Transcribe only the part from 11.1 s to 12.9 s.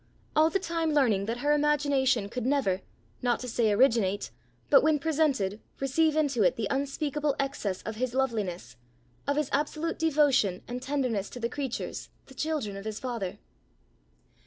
to the creatures, the children of